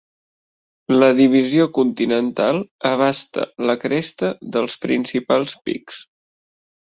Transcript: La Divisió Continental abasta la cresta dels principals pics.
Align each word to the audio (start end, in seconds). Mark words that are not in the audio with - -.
La 1.01 1.09
Divisió 1.17 1.65
Continental 1.75 2.61
abasta 2.91 3.45
la 3.71 3.77
cresta 3.83 4.31
dels 4.57 4.79
principals 4.87 5.53
pics. 5.69 6.01